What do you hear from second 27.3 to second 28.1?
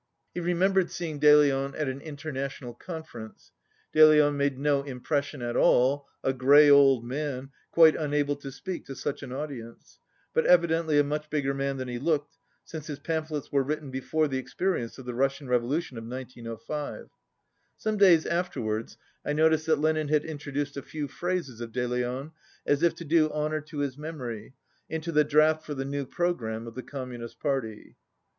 party.